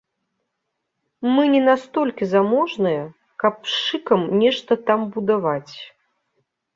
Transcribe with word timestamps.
Мы 1.33 1.43
не 1.55 1.59
настолькі 1.71 2.23
заможныя, 2.33 3.03
каб 3.43 3.53
з 3.73 3.81
шыкам 3.89 4.21
нешта 4.41 4.73
там 4.89 4.99
будаваць. 5.19 5.73